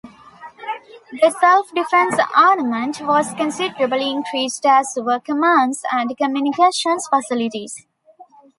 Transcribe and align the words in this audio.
The 1.11 1.29
self-defence 1.39 2.15
armament 2.35 3.01
was 3.01 3.35
considerably 3.35 4.09
increased 4.09 4.65
as 4.65 4.97
were 4.99 5.19
command 5.19 5.75
and 5.91 6.17
communications 6.17 7.05
facilities. 7.07 7.85